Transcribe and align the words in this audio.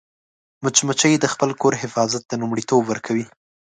مچمچۍ 0.63 1.13
د 1.19 1.25
خپل 1.33 1.49
کور 1.61 1.73
حفاظت 1.83 2.21
ته 2.29 2.35
لومړیتوب 2.41 2.81
ورکوي 2.87 3.25